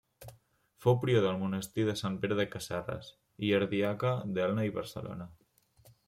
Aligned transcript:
Fou 0.83 0.95
prior 1.01 1.19
del 1.25 1.35
monestir 1.41 1.83
de 1.89 1.93
Sant 1.99 2.15
Pere 2.23 2.37
de 2.39 2.45
Casserres 2.55 3.11
i 3.49 3.51
ardiaca 3.59 4.15
d'Elna 4.39 4.65
i 4.69 4.73
Barcelona. 4.79 5.29